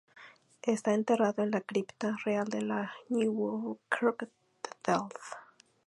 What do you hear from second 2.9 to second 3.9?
Nieuwe